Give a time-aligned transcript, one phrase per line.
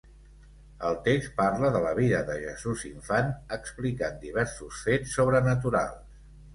[0.87, 6.23] El text parla de la vida de Jesús infant, explicant diversos fets sobrenaturals.